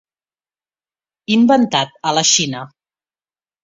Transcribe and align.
Inventat 1.37 1.97
a 2.13 2.17
la 2.19 2.27
Xina. 2.35 2.67